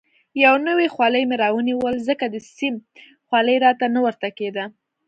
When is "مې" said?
1.29-1.35